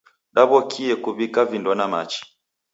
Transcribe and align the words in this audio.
Daw'okie 0.35 0.93
kuw'ika 1.03 1.41
vindo 1.49 1.71
na 1.75 1.85
machi. 1.93 2.21